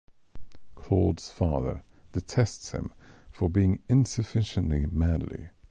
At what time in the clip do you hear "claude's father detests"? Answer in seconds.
0.73-2.71